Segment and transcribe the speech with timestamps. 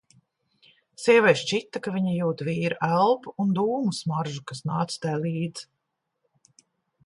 [1.03, 5.67] Sievai šķita, ka viņa jūt vīra elpu un dūmu smaržu, kas nāca tai līdz.